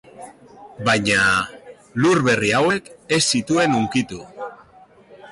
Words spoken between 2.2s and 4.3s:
berri hauek ez zituen hunkitu.